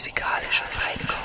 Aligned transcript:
musikalische 0.00 0.64
Feinkopf. 0.64 1.19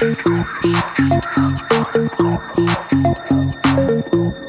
Thank 0.00 0.26
you. 4.14 4.47